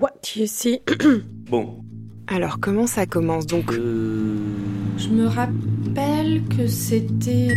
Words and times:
What 0.00 0.36
you 0.36 0.46
see 0.46 0.80
Bon. 1.50 1.82
Alors 2.26 2.58
comment 2.60 2.86
ça 2.86 3.06
commence 3.06 3.46
donc 3.46 3.72
Euh... 3.72 4.36
Je 4.98 5.08
me 5.08 5.26
rappelle 5.26 6.42
que 6.48 6.66
c'était. 6.66 7.48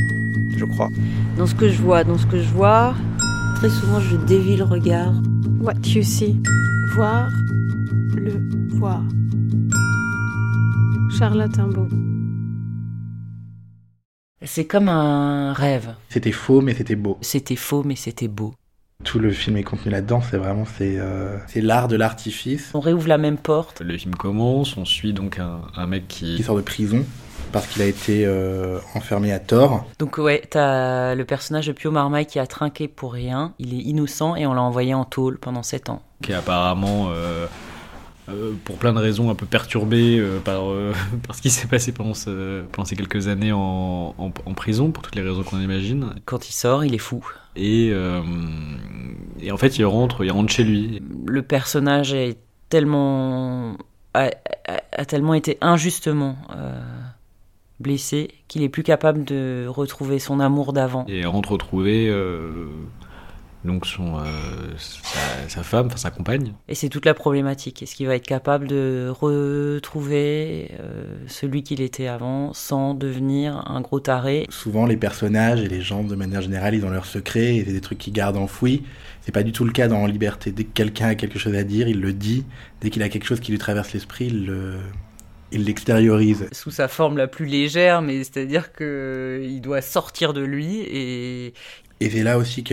Je 0.57 0.65
crois. 0.65 0.89
Dans 1.38 1.47
ce 1.47 1.55
que 1.55 1.70
je 1.70 1.81
vois, 1.81 2.04
dans 2.04 2.17
ce 2.17 2.25
que 2.25 2.38
je 2.38 2.49
vois, 2.49 2.94
très 3.55 3.70
souvent 3.70 3.99
je 3.99 4.17
dévie 4.17 4.57
le 4.57 4.65
regard. 4.65 5.13
What 5.62 5.75
you 5.86 6.04
see. 6.04 6.38
Voir. 6.96 7.29
Le 8.15 8.42
voir. 8.76 9.03
Charlotte 11.17 11.58
Imbeau. 11.58 11.87
C'est 14.44 14.65
comme 14.65 14.90
un 14.90 15.53
rêve. 15.53 15.96
C'était 16.09 16.31
faux, 16.31 16.62
mais 16.62 16.73
c'était 16.73 16.95
beau. 16.95 17.17
C'était 17.21 17.55
faux, 17.58 17.84
mais 17.84 17.95
c'était 17.95 18.27
beau. 18.30 18.53
Tout 19.05 19.20
le 19.20 19.31
film 19.31 19.55
est 19.55 19.63
contenu 19.63 19.91
là-dedans, 19.91 20.22
c'est 20.22 20.36
vraiment 20.36 20.66
c'est 20.66 20.95
euh, 20.98 21.38
c'est 21.48 21.62
l'art 21.62 21.88
de 21.88 21.95
l'artifice 21.95 22.72
On 22.73 22.81
réouvre 22.81 23.08
la 23.08 23.18
même 23.18 23.38
porte. 23.38 23.80
Le 23.80 23.98
film 23.98 24.13
commence, 24.13 24.76
on 24.76 24.84
suit 24.84 25.13
donc 25.13 25.40
un, 25.40 25.62
un 25.77 25.88
mec 25.88 26.09
qui 26.09 26.35
qui... 26.35 26.44
sort 26.44 26.57
de 26.57 26.62
prison 26.62 27.05
parce 27.54 27.66
qu'il 27.67 27.81
a 27.81 27.85
été 27.85 28.26
euh, 28.26 28.77
enfermé 28.95 29.31
à 29.31 29.40
tort. 29.40 29.85
Donc 29.99 30.17
ouais, 30.17 30.43
t'as 30.49 31.16
le 31.16 31.23
personnage 31.23 31.67
de 31.67 31.71
Pio 31.71 31.91
Marmaille 31.91 32.26
qui 32.26 32.40
a 32.40 32.45
trinqué 32.45 32.90
pour 32.90 33.13
rien. 33.13 33.54
Il 33.57 33.73
est 33.73 33.84
innocent 33.84 34.35
et 34.35 34.45
on 34.45 34.54
l'a 34.54 34.62
envoyé 34.62 34.93
en 34.93 35.05
tôle 35.05 35.40
pendant 35.40 35.63
7 35.63 35.90
ans. 35.90 36.02
qui 36.21 36.34
est 36.34 36.35
apparemment, 36.35 37.07
euh, 37.09 37.48
euh, 38.33 38.53
pour 38.65 38.77
plein 38.77 38.93
de 38.93 38.99
raisons, 38.99 39.29
un 39.29 39.35
peu 39.35 39.45
perturbé 39.45 40.17
euh, 40.19 40.39
par, 40.39 40.70
euh, 40.71 40.93
par 41.27 41.35
ce 41.35 41.41
qui 41.41 41.49
s'est 41.49 41.67
passé 41.67 41.91
pendant, 41.91 42.13
ce- 42.13 42.61
pendant 42.71 42.85
ces 42.85 42.95
quelques 42.95 43.27
années 43.27 43.51
en, 43.51 44.13
en- 44.17 44.31
en 44.45 44.53
prison, 44.53 44.91
pour 44.91 45.03
toutes 45.03 45.15
les 45.15 45.21
raisons 45.21 45.43
qu'on 45.43 45.59
imagine. 45.59 46.13
Quand 46.25 46.47
il 46.49 46.53
sort, 46.53 46.84
il 46.85 46.93
est 46.93 46.97
fou. 46.99 47.25
Et, 47.55 47.87
et 49.41 49.51
en 49.51 49.57
fait, 49.57 49.77
il 49.77 49.85
rentre, 49.85 50.23
il 50.23 50.31
rentre 50.31 50.51
chez 50.51 50.63
lui. 50.63 51.01
Le 51.25 51.41
personnage 51.41 52.13
est 52.13 52.37
tellement 52.70 53.75
a, 54.13 54.29
a- 54.67 54.81
a 54.91 55.05
tellement 55.05 55.34
été 55.34 55.57
injustement 55.61 56.37
euh, 56.55 56.79
blessé 57.79 58.29
qu'il 58.48 58.61
est 58.63 58.70
plus 58.70 58.84
capable 58.84 59.23
de 59.26 59.65
retrouver 59.67 60.20
son 60.20 60.39
amour 60.39 60.73
d'avant. 60.73 61.05
Et 61.07 61.26
rentre 61.26 61.51
retrouver 61.54 62.07
euh, 62.09 62.67
donc 63.65 63.85
son, 63.85 64.17
euh, 64.20 64.23
sa, 65.50 65.64
femme, 65.64 65.88
enfin 65.88 65.97
sa 65.97 66.11
compagne. 66.11 66.53
Et 66.67 66.75
c'est 66.75 66.89
toute 66.89 67.05
la 67.05 67.14
problématique. 67.14 67.83
Est-ce 67.83 67.95
qu'il 67.95 68.08
va 68.08 68.16
être 68.16 68.28
capable 68.28 68.67
de 68.67 69.11
retrouver 69.11 70.72
euh, 70.80 71.17
celui 71.28 71.64
qu'il 71.64 71.81
était 71.81 72.08
avant 72.08 72.53
sans 72.53 72.94
devenir 72.94 73.64
un 73.70 73.81
gros 73.81 74.00
taré? 74.00 74.45
Souvent, 74.50 74.86
les 74.86 74.97
personnages 74.97 75.61
et 75.61 75.67
les 75.67 75.81
gens, 75.81 76.03
de 76.03 76.16
manière 76.16 76.42
générale, 76.42 76.75
ils 76.75 76.86
ont 76.86 76.89
leurs 76.89 77.05
secrets 77.05 77.55
et 77.58 77.66
c'est 77.66 77.73
des 77.73 77.81
trucs 77.81 77.97
qu'ils 77.97 78.14
gardent 78.14 78.38
enfouis. 78.38 78.83
C'est 79.22 79.31
pas 79.31 79.44
du 79.44 79.52
tout 79.52 79.66
le 79.66 79.72
cas 79.72 79.88
dans 79.88 79.97
En 80.00 80.08
Liberté. 80.08 80.52
Dès 80.52 80.64
que 80.64 80.73
quelqu'un 80.73 81.08
a 81.09 81.16
quelque 81.16 81.39
chose 81.39 81.55
à 81.55 81.64
dire, 81.64 81.88
il 81.88 82.00
le 82.02 82.14
dit. 82.14 82.45
Dès 82.81 82.89
qu'il 82.89 83.03
a 83.03 83.09
quelque 83.09 83.25
chose 83.25 83.39
qui 83.39 83.52
lui 83.52 83.59
traverse 83.59 83.94
l'esprit, 83.94 84.27
il 84.27 84.45
le- 84.45 84.80
il 85.52 85.64
l'extériorise. 85.66 86.47
sous 86.52 86.70
sa 86.72 86.88
forme 86.88 87.17
la 87.17 87.27
plus 87.27 87.45
légère, 87.45 88.02
mais 88.03 88.20
c'est-à-dire 88.23 88.72
que 88.72 89.42
il 89.44 89.61
doit 89.61 89.81
sortir 89.81 90.33
de 90.33 90.42
lui 90.42 90.81
et 90.81 91.53
Et 92.02 92.09
c'est 92.09 92.23
là 92.23 92.38
aussi 92.38 92.64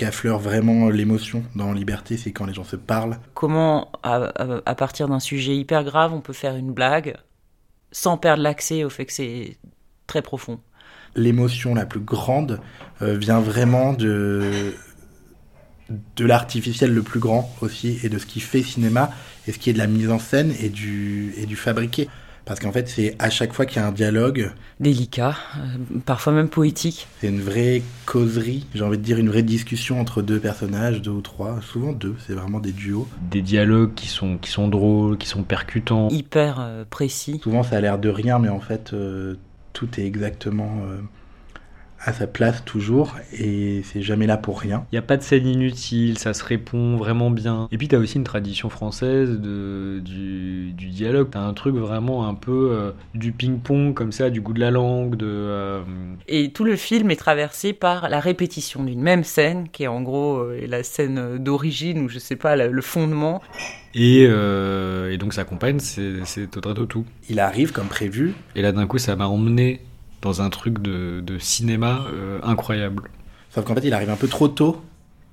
qu'a- 0.00 0.06
qu'affleure 0.06 0.38
vraiment 0.38 0.88
l'émotion 0.88 1.42
dans 1.54 1.72
Liberté, 1.72 2.16
c'est 2.16 2.32
quand 2.32 2.46
les 2.46 2.54
gens 2.54 2.64
se 2.64 2.76
parlent. 2.76 3.18
comment, 3.34 3.90
à 4.02 4.74
partir 4.74 5.08
d'un 5.08 5.20
sujet 5.20 5.56
hyper 5.56 5.84
grave, 5.84 6.12
on 6.12 6.20
peut 6.20 6.32
faire 6.32 6.56
une 6.56 6.72
blague 6.72 7.16
sans 7.92 8.16
perdre 8.16 8.42
l'accès 8.42 8.84
au 8.84 8.90
fait 8.90 9.06
que 9.06 9.12
c'est 9.12 9.56
très 10.06 10.22
profond? 10.22 10.60
L'émotion 11.16 11.74
la 11.74 11.86
plus 11.86 12.00
grande 12.00 12.60
euh, 13.02 13.16
vient 13.16 13.40
vraiment 13.40 13.92
de, 13.92 14.72
de 16.16 16.24
l'artificiel 16.24 16.92
le 16.94 17.02
plus 17.02 17.20
grand 17.20 17.50
aussi, 17.60 17.98
et 18.02 18.08
de 18.08 18.18
ce 18.18 18.26
qui 18.26 18.40
fait 18.40 18.62
cinéma, 18.62 19.10
et 19.46 19.52
ce 19.52 19.58
qui 19.58 19.70
est 19.70 19.72
de 19.72 19.78
la 19.78 19.88
mise 19.88 20.10
en 20.10 20.18
scène 20.18 20.54
et 20.60 20.68
du, 20.68 21.34
et 21.36 21.46
du 21.46 21.56
fabriqué. 21.56 22.08
Parce 22.44 22.60
qu'en 22.60 22.72
fait, 22.72 22.88
c'est 22.88 23.16
à 23.18 23.30
chaque 23.30 23.52
fois 23.52 23.66
qu'il 23.66 23.80
y 23.80 23.84
a 23.84 23.86
un 23.86 23.92
dialogue, 23.92 24.52
Délicat, 24.80 25.36
euh, 25.58 26.00
parfois 26.06 26.32
même 26.32 26.48
poétique. 26.48 27.06
c'est 27.20 27.28
une 27.28 27.40
vraie 27.40 27.82
causerie, 28.06 28.66
j'ai 28.74 28.82
envie 28.82 28.98
de 28.98 29.02
dire 29.02 29.18
une 29.18 29.28
vraie 29.28 29.42
discussion 29.42 30.00
entre 30.00 30.22
deux 30.22 30.40
personnages, 30.40 31.02
deux 31.02 31.10
ou 31.10 31.20
trois, 31.20 31.60
souvent 31.60 31.92
deux, 31.92 32.16
c'est 32.26 32.32
vraiment 32.32 32.60
des 32.60 32.72
duos. 32.72 33.06
Des 33.30 33.42
dialogues 33.42 33.94
qui 33.94 34.08
sont, 34.08 34.38
qui 34.38 34.50
sont 34.50 34.68
drôles, 34.68 35.18
qui 35.18 35.28
sont 35.28 35.42
percutants. 35.42 36.08
hyper 36.08 36.58
euh, 36.60 36.84
précis. 36.88 37.40
Souvent, 37.42 37.62
ça 37.62 37.76
a 37.76 37.80
l'air 37.80 37.98
de 37.98 38.08
rien, 38.08 38.38
mais 38.38 38.48
en 38.48 38.60
fait, 38.60 38.92
euh, 38.92 39.34
tout 39.72 39.88
est 39.98 40.04
exactement 40.04 40.82
euh, 40.84 41.00
à 42.02 42.12
sa 42.14 42.26
place 42.26 42.64
toujours, 42.64 43.16
et 43.38 43.82
c'est 43.84 44.00
jamais 44.02 44.26
là 44.26 44.36
pour 44.38 44.58
rien. 44.60 44.84
Il 44.90 44.94
n'y 44.94 44.98
a 44.98 45.02
pas 45.02 45.16
de 45.18 45.22
scène 45.22 45.46
inutile, 45.46 46.16
ça 46.18 46.32
se 46.32 46.42
répond 46.42 46.96
vraiment 46.96 47.30
bien. 47.30 47.68
Et 47.72 47.78
puis 47.78 47.88
t'as 47.88 47.98
aussi 47.98 48.16
une 48.16 48.24
tradition 48.24 48.70
française 48.70 49.38
de, 49.38 50.00
du, 50.02 50.72
du 50.72 50.88
dialogue. 50.88 51.28
T'as 51.30 51.40
un 51.40 51.52
truc 51.52 51.74
vraiment 51.76 52.26
un 52.26 52.34
peu 52.34 52.70
euh, 52.72 52.92
du 53.14 53.32
ping-pong 53.32 53.92
comme 53.94 54.12
ça, 54.12 54.30
du 54.30 54.40
goût 54.40 54.52
de 54.54 54.60
la 54.60 54.70
langue, 54.70 55.16
de... 55.16 55.26
euh, 55.28 55.80
Et 56.26 56.52
tout 56.52 56.64
le 56.64 56.76
film 56.76 57.10
est 57.10 57.16
traversé 57.16 57.72
par 57.74 58.08
la 58.08 58.20
répétition 58.20 58.82
d'une 58.82 59.02
même 59.02 59.24
scène, 59.24 59.68
qui 59.70 59.82
est 59.82 59.88
en 59.88 60.00
gros 60.00 60.38
euh, 60.38 60.66
la 60.66 60.82
scène 60.82 61.36
d'origine, 61.38 62.00
ou 62.00 62.08
je 62.08 62.18
sais 62.18 62.36
pas, 62.36 62.56
la- 62.56 62.68
le 62.68 62.82
fondement. 62.82 63.42
Et, 63.94 64.24
euh, 64.28 65.10
et 65.12 65.18
donc 65.18 65.34
sa 65.34 65.44
compagne, 65.44 65.80
c'est 65.80 66.24
c'est 66.24 66.56
Audrey 66.56 66.74
Tautou. 66.74 67.04
Il 67.28 67.40
arrive 67.40 67.72
comme 67.72 67.88
prévu, 67.88 68.34
Et 68.54 68.62
là 68.62 68.72
d'un 68.72 68.86
coup, 68.86 68.98
ça 68.98 69.16
m'a 69.16 69.26
emmené 69.26 69.80
dans 70.22 70.42
un 70.42 70.50
truc 70.50 70.80
de, 70.80 71.20
de 71.20 71.38
cinéma 71.38 72.04
euh, 72.12 72.38
incroyable. 72.42 73.04
Sauf 73.54 73.64
qu'en 73.64 73.74
fait, 73.74 73.84
il 73.86 73.94
arrive 73.94 74.10
un 74.10 74.16
peu 74.16 74.28
trop 74.28 74.48
tôt. 74.48 74.82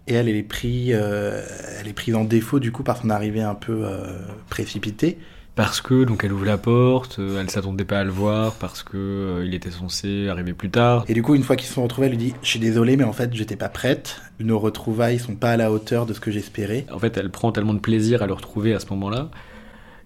Et 0.07 0.13
elle, 0.13 0.29
elle 0.29 0.37
est, 0.37 0.43
pris, 0.43 0.93
euh, 0.93 1.43
elle 1.79 1.87
est 1.89 1.93
prise 1.93 2.15
en 2.15 2.23
défaut 2.23 2.59
du 2.59 2.71
coup 2.71 2.81
par 2.83 2.95
son 3.01 3.09
arrivée 3.09 3.41
un 3.41 3.55
peu 3.55 3.81
euh, 3.85 4.17
précipitée. 4.49 5.17
Parce 5.55 5.81
que 5.81 6.03
donc 6.03 6.23
elle 6.23 6.31
ouvre 6.31 6.45
la 6.45 6.57
porte, 6.59 7.17
euh, 7.19 7.41
elle 7.41 7.49
s'attendait 7.49 7.83
pas 7.83 7.99
à 7.99 8.03
le 8.03 8.11
voir 8.11 8.53
parce 8.53 8.83
que 8.83 8.95
euh, 8.95 9.43
il 9.45 9.53
était 9.55 9.71
censé 9.71 10.29
arriver 10.29 10.53
plus 10.53 10.69
tard. 10.69 11.03
Et 11.09 11.13
du 11.15 11.23
coup, 11.23 11.33
une 11.35 11.43
fois 11.43 11.55
qu'ils 11.55 11.67
se 11.67 11.73
sont 11.73 11.83
retrouvés, 11.83 12.05
elle 12.07 12.11
lui 12.13 12.17
dit 12.19 12.33
Je 12.43 12.47
suis 12.47 12.59
désolé, 12.59 12.95
mais 12.95 13.03
en 13.03 13.11
fait, 13.11 13.33
j'étais 13.33 13.55
pas 13.55 13.67
prête. 13.67 14.21
Nos 14.39 14.59
retrouvailles 14.59 15.17
sont 15.19 15.35
pas 15.35 15.49
à 15.51 15.57
la 15.57 15.71
hauteur 15.71 16.05
de 16.05 16.13
ce 16.13 16.19
que 16.19 16.29
j'espérais. 16.31 16.85
En 16.93 16.99
fait, 16.99 17.17
elle 17.17 17.31
prend 17.31 17.51
tellement 17.51 17.73
de 17.73 17.79
plaisir 17.79 18.21
à 18.21 18.27
le 18.27 18.33
retrouver 18.33 18.73
à 18.75 18.79
ce 18.79 18.85
moment-là 18.91 19.29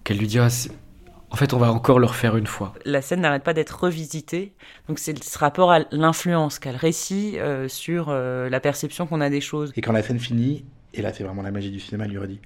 qu'elle 0.04 0.16
lui 0.18 0.26
dit 0.26 0.38
ah, 0.38 0.48
c'est- 0.50 0.72
en 1.32 1.36
fait, 1.36 1.54
on 1.54 1.58
va 1.58 1.72
encore 1.72 1.98
le 1.98 2.06
refaire 2.06 2.36
une 2.36 2.46
fois. 2.46 2.74
La 2.84 3.02
scène 3.02 3.20
n'arrête 3.22 3.42
pas 3.44 3.54
d'être 3.54 3.80
revisitée. 3.84 4.54
Donc 4.88 4.98
c'est 4.98 5.22
ce 5.22 5.38
rapport 5.38 5.72
à 5.72 5.80
l'influence 5.90 6.58
qu'a 6.58 6.72
le 6.72 6.78
récit 6.78 7.38
euh, 7.38 7.68
sur 7.68 8.06
euh, 8.08 8.48
la 8.50 8.60
perception 8.60 9.06
qu'on 9.06 9.20
a 9.20 9.30
des 9.30 9.40
choses. 9.40 9.72
Et 9.76 9.80
quand 9.80 9.92
la 9.92 10.02
scène 10.02 10.18
finit, 10.18 10.64
et 10.94 11.02
là, 11.02 11.12
c'est 11.12 11.24
vraiment 11.24 11.42
la 11.42 11.50
magie 11.50 11.70
du 11.70 11.80
cinéma, 11.80 12.04
elle 12.04 12.10
lui 12.10 12.18
redit 12.18 12.40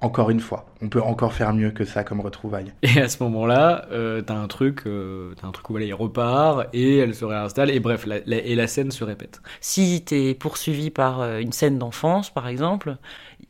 Encore 0.00 0.28
une 0.30 0.40
fois, 0.40 0.66
on 0.82 0.88
peut 0.90 1.00
encore 1.02 1.32
faire 1.32 1.54
mieux 1.54 1.70
que 1.70 1.84
ça 1.86 2.04
comme 2.04 2.20
retrouvailles. 2.20 2.74
Et 2.82 3.00
à 3.00 3.08
ce 3.08 3.22
moment-là, 3.22 3.86
euh, 3.90 4.20
t'as 4.22 4.34
un 4.36 4.48
truc, 4.48 4.82
euh, 4.86 5.34
t'as 5.40 5.46
un 5.46 5.52
truc 5.52 5.70
où 5.70 5.72
voilà, 5.72 5.86
il 5.86 5.94
repart 5.94 6.66
et 6.74 6.98
elle 6.98 7.14
se 7.14 7.24
réinstalle 7.24 7.70
et 7.70 7.80
bref, 7.80 8.04
la, 8.06 8.18
la- 8.26 8.36
et 8.44 8.54
la 8.54 8.66
scène 8.66 8.90
se 8.90 9.04
répète. 9.04 9.40
Si 9.60 10.04
t'es 10.04 10.34
poursuivi 10.34 10.90
par 10.90 11.22
une 11.38 11.52
scène 11.52 11.78
d'enfance, 11.78 12.30
par 12.30 12.48
exemple, 12.48 12.96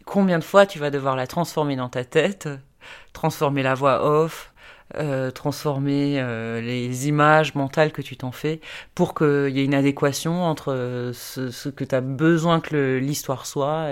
combien 0.04 0.38
de 0.38 0.44
fois 0.44 0.66
tu 0.66 0.78
vas 0.78 0.90
devoir 0.90 1.16
la 1.16 1.26
transformer 1.26 1.76
dans 1.76 1.88
ta 1.88 2.04
tête, 2.04 2.48
transformer 3.12 3.62
la 3.62 3.74
voix 3.74 4.04
off, 4.04 4.52
euh, 4.96 5.30
transformer 5.30 6.20
euh, 6.20 6.60
les 6.60 7.08
images 7.08 7.54
mentales 7.54 7.90
que 7.90 8.02
tu 8.02 8.16
t'en 8.16 8.32
fais 8.32 8.60
pour 8.94 9.14
qu'il 9.14 9.48
y 9.48 9.60
ait 9.60 9.64
une 9.64 9.74
adéquation 9.74 10.44
entre 10.44 10.72
euh, 10.72 11.12
ce, 11.14 11.68
que 11.70 11.84
tu 11.84 11.94
as 11.94 12.02
besoin 12.02 12.60
que 12.60 12.98
l'histoire 12.98 13.46
soit 13.46 13.88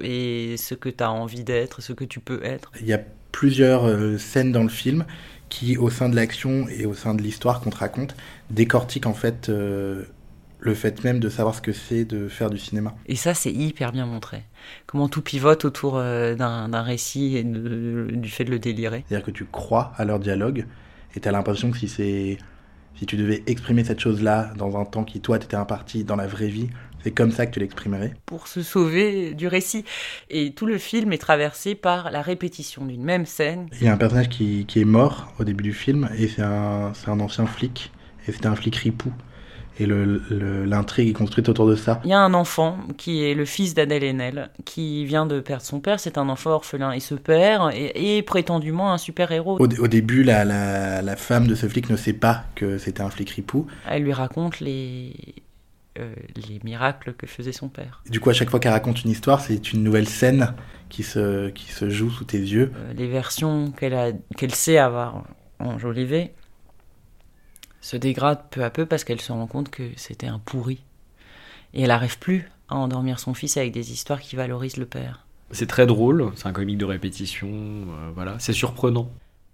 et 0.00 0.54
ce 0.56 0.74
que 0.74 0.88
tu 0.88 1.02
as 1.02 1.10
envie 1.10 1.42
d'être, 1.42 1.82
ce 1.82 1.92
que 1.92 2.04
tu 2.04 2.20
peux 2.20 2.40
être. 2.44 2.70
Il 2.80 2.86
y 2.86 2.92
a 2.92 3.00
plusieurs 3.32 4.18
scènes 4.18 4.52
dans 4.52 4.62
le 4.62 4.68
film 4.68 5.04
qui, 5.48 5.76
au 5.76 5.90
sein 5.90 6.08
de 6.08 6.16
l'action 6.16 6.66
et 6.68 6.86
au 6.86 6.94
sein 6.94 7.14
de 7.14 7.22
l'histoire 7.22 7.60
qu'on 7.60 7.70
te 7.70 7.78
raconte, 7.78 8.14
décortiquent 8.48 9.06
en 9.06 9.14
fait 9.14 9.50
le 10.60 10.74
fait 10.74 11.04
même 11.04 11.20
de 11.20 11.28
savoir 11.28 11.54
ce 11.54 11.60
que 11.62 11.72
c'est 11.72 12.04
de 12.04 12.28
faire 12.28 12.50
du 12.50 12.58
cinéma. 12.58 12.94
Et 13.06 13.14
ça, 13.16 13.32
c'est 13.34 13.52
hyper 13.52 13.92
bien 13.92 14.06
montré. 14.06 14.42
Comment 14.86 15.08
tout 15.08 15.22
pivote 15.22 15.64
autour 15.64 15.96
euh, 15.98 16.34
d'un 16.34 16.82
récit 16.82 17.36
et 17.36 17.44
de- 17.44 18.08
du 18.12 18.28
fait 18.28 18.44
de 18.44 18.50
le 18.50 18.58
délirer. 18.58 19.04
C'est-à-dire 19.08 19.26
que 19.26 19.30
tu 19.30 19.44
crois 19.44 19.92
à 19.96 20.04
leur 20.04 20.18
dialogue 20.18 20.66
et 21.14 21.20
tu 21.20 21.28
as 21.28 21.32
l'impression 21.32 21.70
que 21.70 21.78
si 21.78 21.88
c'est 21.88 22.38
si 22.96 23.06
tu 23.06 23.16
devais 23.16 23.44
exprimer 23.46 23.84
cette 23.84 24.00
chose-là 24.00 24.52
dans 24.56 24.76
un 24.76 24.84
temps 24.84 25.04
qui 25.04 25.20
toi 25.20 25.38
t'étais 25.38 25.54
imparti 25.56 26.02
dans 26.02 26.16
la 26.16 26.26
vraie 26.26 26.48
vie, 26.48 26.68
c'est 27.04 27.12
comme 27.12 27.30
ça 27.30 27.46
que 27.46 27.52
tu 27.52 27.60
l'exprimerais? 27.60 28.14
pour 28.26 28.48
se 28.48 28.60
sauver 28.60 29.34
du 29.34 29.46
récit. 29.46 29.84
Et 30.30 30.52
tout 30.52 30.66
le 30.66 30.78
film 30.78 31.12
est 31.12 31.18
traversé 31.18 31.76
par 31.76 32.10
la 32.10 32.22
répétition 32.22 32.84
d'une 32.84 33.04
même 33.04 33.24
scène. 33.24 33.68
Il 33.80 33.84
y 33.84 33.88
a 33.88 33.92
un 33.92 33.96
personnage 33.96 34.28
qui, 34.30 34.66
qui 34.66 34.80
est 34.80 34.84
mort 34.84 35.32
au 35.38 35.44
début 35.44 35.62
du 35.62 35.72
film 35.72 36.08
et 36.18 36.26
c'est 36.26 36.42
un, 36.42 36.92
c'est 36.94 37.08
un 37.08 37.20
ancien 37.20 37.46
flic 37.46 37.92
et 38.26 38.32
c'était 38.32 38.48
un 38.48 38.56
flic 38.56 38.74
ripou. 38.74 39.12
Et 39.80 39.86
l'intrigue 39.86 41.10
est 41.10 41.12
construite 41.12 41.48
autour 41.48 41.68
de 41.68 41.76
ça. 41.76 42.00
Il 42.04 42.10
y 42.10 42.12
a 42.12 42.18
un 42.18 42.34
enfant 42.34 42.78
qui 42.96 43.24
est 43.24 43.34
le 43.34 43.44
fils 43.44 43.74
d'Adèle 43.74 44.02
Haenel, 44.02 44.50
qui 44.64 45.04
vient 45.04 45.24
de 45.24 45.38
perdre 45.40 45.62
son 45.62 45.80
père. 45.80 46.00
C'est 46.00 46.18
un 46.18 46.28
enfant 46.28 46.50
orphelin. 46.50 46.92
Et 46.92 47.00
ce 47.00 47.14
père 47.14 47.70
est, 47.70 47.92
est 47.94 48.22
prétendument 48.22 48.92
un 48.92 48.98
super-héros. 48.98 49.56
Au, 49.60 49.66
au 49.66 49.88
début, 49.88 50.24
la, 50.24 50.44
la, 50.44 51.00
la 51.02 51.16
femme 51.16 51.46
de 51.46 51.54
ce 51.54 51.68
flic 51.68 51.90
ne 51.90 51.96
sait 51.96 52.12
pas 52.12 52.44
que 52.56 52.78
c'était 52.78 53.02
un 53.02 53.10
flic 53.10 53.30
ripou. 53.30 53.66
Elle 53.88 54.02
lui 54.02 54.12
raconte 54.12 54.60
les 54.60 55.14
euh, 55.98 56.12
les 56.48 56.60
miracles 56.62 57.14
que 57.14 57.26
faisait 57.26 57.52
son 57.52 57.68
père. 57.68 58.02
Du 58.08 58.20
coup, 58.20 58.30
à 58.30 58.32
chaque 58.32 58.50
fois 58.50 58.60
qu'elle 58.60 58.72
raconte 58.72 59.04
une 59.04 59.10
histoire, 59.10 59.40
c'est 59.40 59.72
une 59.72 59.82
nouvelle 59.82 60.08
scène 60.08 60.54
qui 60.88 61.02
se, 61.02 61.48
qui 61.50 61.72
se 61.72 61.90
joue 61.90 62.10
sous 62.10 62.24
tes 62.24 62.38
yeux. 62.38 62.72
Euh, 62.76 62.92
les 62.94 63.08
versions 63.08 63.72
qu'elle 63.72 64.54
sait 64.54 64.78
avoir 64.78 65.24
enjolivées 65.58 66.32
se 67.80 67.96
dégradent 67.96 68.44
peu 68.50 68.64
à 68.64 68.70
peu 68.70 68.86
parce 68.86 69.04
qu'elle 69.04 69.20
se 69.20 69.32
rend 69.32 69.46
compte 69.46 69.70
que 69.70 69.90
c'était 69.96 70.26
un 70.26 70.38
pourri. 70.38 70.82
Et 71.74 71.82
elle 71.82 71.88
n'arrive 71.88 72.18
plus 72.18 72.50
à 72.68 72.76
endormir 72.76 73.18
son 73.20 73.34
fils 73.34 73.56
avec 73.56 73.72
des 73.72 73.92
histoires 73.92 74.20
qui 74.20 74.36
valorisent 74.36 74.76
le 74.76 74.86
père. 74.86 75.26
C'est 75.50 75.66
très 75.66 75.86
drôle, 75.86 76.30
c'est 76.34 76.46
un 76.46 76.52
comique 76.52 76.78
de 76.78 76.84
répétition, 76.84 77.48
euh, 77.48 78.10
voilà, 78.14 78.36
c'est 78.38 78.52
surprenant. 78.52 79.10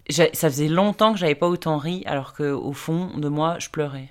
Ça 0.09 0.27
faisait 0.33 0.67
longtemps 0.67 1.13
que 1.13 1.19
j'avais 1.19 1.35
pas 1.35 1.47
autant 1.47 1.77
ri, 1.77 2.03
alors 2.05 2.33
que 2.33 2.51
au 2.51 2.73
fond 2.73 3.17
de 3.17 3.27
moi, 3.27 3.57
je 3.59 3.69
pleurais. 3.69 4.09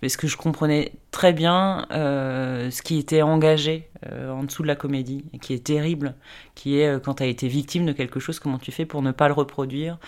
Parce 0.00 0.16
que 0.16 0.26
je 0.26 0.36
comprenais 0.36 0.92
très 1.10 1.32
bien 1.32 1.86
euh, 1.90 2.70
ce 2.70 2.82
qui 2.82 2.98
était 2.98 3.22
engagé 3.22 3.88
euh, 4.10 4.30
en 4.30 4.44
dessous 4.44 4.62
de 4.62 4.68
la 4.68 4.76
comédie, 4.76 5.24
et 5.32 5.38
qui 5.38 5.52
est 5.52 5.64
terrible, 5.64 6.14
qui 6.54 6.80
est 6.80 7.02
quand 7.04 7.14
tu 7.14 7.22
as 7.22 7.26
été 7.26 7.46
victime 7.46 7.84
de 7.84 7.92
quelque 7.92 8.20
chose, 8.20 8.40
comment 8.40 8.58
tu 8.58 8.72
fais 8.72 8.86
pour 8.86 9.02
ne 9.02 9.12
pas 9.12 9.28
le 9.28 9.34
reproduire 9.34 9.98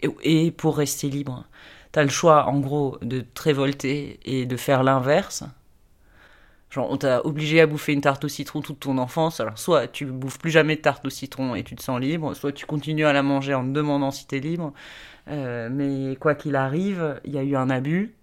et, 0.00 0.08
et 0.22 0.50
pour 0.52 0.76
rester 0.76 1.10
libre. 1.10 1.44
Tu 1.92 1.98
as 1.98 2.02
le 2.02 2.10
choix, 2.10 2.46
en 2.46 2.60
gros, 2.60 2.98
de 3.02 3.20
te 3.20 3.42
révolter 3.42 4.20
et 4.24 4.46
de 4.46 4.56
faire 4.56 4.82
l'inverse. 4.82 5.44
Genre, 6.70 6.90
on 6.90 6.98
t'a 6.98 7.24
obligé 7.24 7.62
à 7.62 7.66
bouffer 7.66 7.94
une 7.94 8.02
tarte 8.02 8.24
au 8.24 8.28
citron 8.28 8.60
toute 8.60 8.80
ton 8.80 8.98
enfance. 8.98 9.40
Alors, 9.40 9.58
soit 9.58 9.88
tu 9.88 10.04
bouffes 10.04 10.38
plus 10.38 10.50
jamais 10.50 10.76
de 10.76 10.82
tarte 10.82 11.04
au 11.06 11.10
citron 11.10 11.54
et 11.54 11.64
tu 11.64 11.74
te 11.74 11.82
sens 11.82 11.98
libre, 11.98 12.34
soit 12.34 12.52
tu 12.52 12.66
continues 12.66 13.06
à 13.06 13.12
la 13.14 13.22
manger 13.22 13.54
en 13.54 13.64
te 13.64 13.70
demandant 13.70 14.10
si 14.10 14.26
t'es 14.26 14.38
libre. 14.38 14.74
Euh, 15.28 15.68
mais 15.70 16.16
quoi 16.16 16.34
qu'il 16.34 16.56
arrive, 16.56 17.20
il 17.24 17.32
y 17.32 17.38
a 17.38 17.42
eu 17.42 17.56
un 17.56 17.70
abus. 17.70 18.14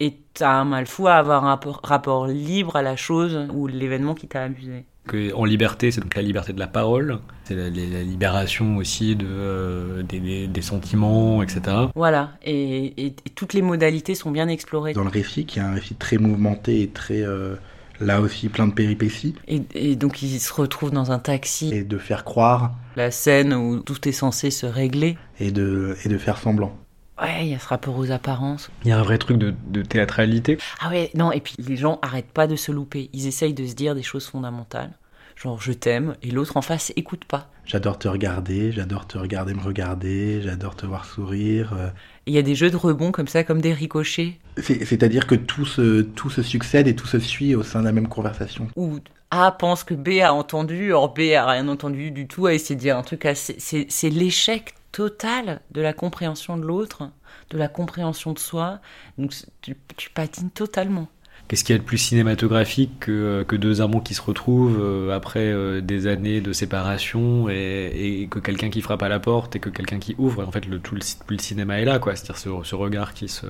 Et 0.00 0.16
t'as 0.34 0.52
un 0.52 0.64
mal 0.64 0.86
fou 0.86 1.08
à 1.08 1.14
avoir 1.14 1.44
un 1.44 1.58
rapport, 1.82 2.26
libre 2.28 2.76
à 2.76 2.82
la 2.82 2.96
chose 2.96 3.48
ou 3.52 3.66
l'événement 3.66 4.14
qui 4.14 4.28
t'a 4.28 4.42
abusé. 4.44 4.84
Que 5.08 5.32
en 5.34 5.44
liberté, 5.44 5.90
c'est 5.90 6.00
donc 6.02 6.14
la 6.14 6.22
liberté 6.22 6.52
de 6.52 6.60
la 6.60 6.66
parole, 6.66 7.18
c'est 7.44 7.54
la, 7.54 7.70
la- 7.70 7.86
la 7.98 8.02
libération 8.02 8.76
aussi 8.76 9.16
de, 9.16 9.26
euh, 9.26 10.02
des, 10.02 10.20
des- 10.20 10.46
des 10.46 10.62
sentiments, 10.62 11.42
etc. 11.42 11.60
Voilà. 11.94 12.32
Et, 12.44 12.84
et- 12.86 13.06
et 13.06 13.30
toutes 13.34 13.54
les 13.54 13.62
modalités 13.62 14.14
sont 14.14 14.30
bien 14.30 14.48
explorées. 14.48 14.92
Dans 14.92 15.04
le 15.04 15.08
récit, 15.10 15.46
qui 15.46 15.58
est 15.58 15.62
un 15.62 15.72
récit 15.72 15.94
très 15.94 16.18
mouvementé 16.18 16.82
et 16.82 16.88
très, 16.90 17.22
euh, 17.22 17.54
là 18.00 18.20
aussi, 18.20 18.50
plein 18.50 18.68
de 18.68 18.74
péripéties, 18.74 19.34
Et, 19.48 19.62
et 19.74 19.96
donc, 19.96 20.22
ils 20.22 20.38
se 20.38 20.52
retrouvent 20.52 20.92
dans 20.92 21.10
un 21.10 21.18
taxi. 21.18 21.70
et 21.74 21.82
de 21.84 21.96
faire 21.98 22.22
croire 22.24 22.74
La 22.94 23.10
scène 23.10 23.54
où 23.54 23.80
tout 23.80 24.06
est 24.06 24.12
censé 24.12 24.50
se 24.50 24.66
régler. 24.66 25.16
et 25.40 25.50
de, 25.50 25.96
et 26.04 26.08
de 26.10 26.18
faire 26.18 26.36
semblant. 26.36 26.76
Ouais, 27.20 27.46
il 27.46 27.48
y 27.48 27.54
a 27.54 27.58
ce 27.58 27.66
rapport 27.68 27.96
aux 27.98 28.10
apparences. 28.10 28.70
Il 28.84 28.88
y 28.88 28.92
a 28.92 28.98
un 28.98 29.02
vrai 29.02 29.18
truc 29.18 29.38
de, 29.38 29.54
de 29.68 29.82
théâtralité. 29.82 30.58
Ah 30.80 30.88
ouais, 30.90 31.10
non, 31.14 31.32
et 31.32 31.40
puis 31.40 31.54
les 31.58 31.76
gens 31.76 31.98
arrêtent 32.02 32.30
pas 32.32 32.46
de 32.46 32.56
se 32.56 32.70
louper. 32.72 33.10
Ils 33.12 33.26
essayent 33.26 33.54
de 33.54 33.66
se 33.66 33.74
dire 33.74 33.94
des 33.94 34.02
choses 34.04 34.26
fondamentales. 34.26 34.92
Genre, 35.36 35.60
je 35.60 35.72
t'aime, 35.72 36.16
et 36.22 36.30
l'autre 36.32 36.56
en 36.56 36.62
face 36.62 36.92
écoute 36.96 37.24
pas. 37.24 37.48
J'adore 37.64 37.98
te 37.98 38.08
regarder, 38.08 38.72
j'adore 38.72 39.06
te 39.06 39.18
regarder 39.18 39.54
me 39.54 39.60
regarder, 39.60 40.40
j'adore 40.42 40.74
te 40.74 40.84
voir 40.86 41.04
sourire. 41.04 41.72
euh. 41.76 41.88
Il 42.26 42.34
y 42.34 42.38
a 42.38 42.42
des 42.42 42.54
jeux 42.56 42.70
de 42.70 42.76
rebond 42.76 43.12
comme 43.12 43.28
ça, 43.28 43.44
comme 43.44 43.60
des 43.60 43.72
ricochets, 43.72 44.38
C'est- 44.56 44.84
C'est-à-dire 44.84 45.26
que 45.28 45.34
tout 45.36 45.64
se, 45.66 46.00
tout 46.02 46.30
se 46.30 46.42
succède 46.42 46.88
et 46.88 46.96
tout 46.96 47.06
se 47.06 47.18
suit 47.20 47.54
au 47.54 47.62
sein 47.62 47.80
de 47.80 47.84
la 47.84 47.92
même 47.92 48.08
conversation. 48.08 48.68
où 48.76 48.98
A 49.30 49.52
pense 49.52 49.84
que 49.84 49.94
B 49.94 50.20
a 50.22 50.32
entendu, 50.32 50.92
or 50.92 51.12
B 51.14 51.32
a 51.36 51.46
rien 51.46 51.68
entendu 51.68 52.10
du 52.10 52.26
tout, 52.26 52.46
a 52.46 52.54
essayé 52.54 52.74
de 52.74 52.80
dire 52.80 52.96
un 52.96 53.02
truc 53.02 53.24
assez... 53.26 53.56
C'est 53.60 54.10
l'échec 54.10 54.74
total 54.92 55.60
de 55.70 55.80
la 55.80 55.92
compréhension 55.92 56.56
de 56.56 56.64
l'autre, 56.64 57.10
de 57.50 57.58
la 57.58 57.68
compréhension 57.68 58.32
de 58.32 58.38
soi. 58.38 58.80
Donc 59.18 59.34
tu, 59.62 59.76
tu 59.96 60.10
patines 60.10 60.50
totalement. 60.50 61.08
Qu'est-ce 61.46 61.64
qu'il 61.64 61.74
y 61.74 61.78
a 61.78 61.80
de 61.80 61.84
plus 61.84 61.98
cinématographique 61.98 63.00
que, 63.00 63.42
que 63.48 63.56
deux 63.56 63.80
amants 63.80 64.00
qui 64.00 64.12
se 64.12 64.20
retrouvent 64.20 64.78
euh, 64.80 65.16
après 65.16 65.46
euh, 65.46 65.80
des 65.80 66.06
années 66.06 66.42
de 66.42 66.52
séparation 66.52 67.48
et, 67.48 67.90
et 67.94 68.26
que 68.28 68.38
quelqu'un 68.38 68.68
qui 68.68 68.82
frappe 68.82 69.02
à 69.02 69.08
la 69.08 69.18
porte 69.18 69.56
et 69.56 69.60
que 69.60 69.70
quelqu'un 69.70 69.98
qui 69.98 70.14
ouvre? 70.18 70.46
En 70.46 70.50
fait, 70.50 70.66
le, 70.66 70.78
tout, 70.78 70.94
le, 70.94 71.00
tout 71.00 71.24
le 71.30 71.38
cinéma 71.38 71.80
est 71.80 71.86
là, 71.86 71.98
quoi. 71.98 72.14
C'est-à-dire 72.16 72.36
ce, 72.36 72.50
ce 72.64 72.74
regard 72.74 73.14
qui 73.14 73.28
se 73.28 73.46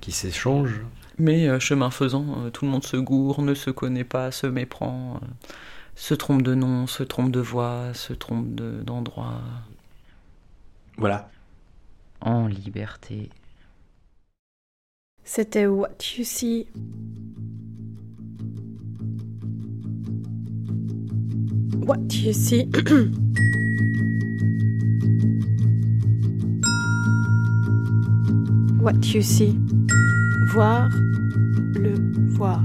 qui 0.00 0.12
s'échange. 0.12 0.82
Mais 1.18 1.48
euh, 1.48 1.58
chemin 1.58 1.90
faisant, 1.90 2.26
euh, 2.44 2.50
tout 2.50 2.64
le 2.64 2.70
monde 2.70 2.84
se 2.84 2.96
gourre, 2.96 3.42
ne 3.42 3.54
se 3.54 3.70
connaît 3.70 4.04
pas, 4.04 4.30
se 4.30 4.46
méprend, 4.46 5.20
euh, 5.22 5.26
se 5.94 6.14
trompe 6.14 6.42
de 6.42 6.54
nom, 6.54 6.86
se 6.86 7.02
trompe 7.02 7.30
de 7.30 7.40
voix, 7.40 7.94
se 7.94 8.12
trompe 8.12 8.54
de- 8.54 8.82
d'endroit. 8.82 9.40
Voilà. 10.96 11.28
en 12.20 12.46
liberté. 12.46 13.28
C'était 15.24 15.66
What 15.66 15.98
You 16.16 16.24
See. 16.24 16.66
What 21.86 21.98
You 22.12 22.32
See. 22.32 22.70
What 28.80 29.04
You 29.12 29.20
See. 29.22 29.58
Voir 30.52 30.88
le 31.74 31.94
voir. 32.30 32.62